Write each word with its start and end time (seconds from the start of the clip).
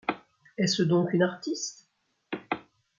Est-ce 0.57 0.81
donc 0.81 1.13
une 1.13 1.21
artiste? 1.21 1.87